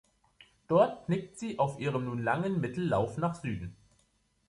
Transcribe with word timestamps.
Dort 0.67 1.05
knickt 1.05 1.37
sie 1.37 1.59
auf 1.59 1.79
ihren 1.79 2.05
nun 2.05 2.23
langen 2.23 2.59
Mittellauf 2.59 3.17
nach 3.19 3.35
Süden. 3.35 3.75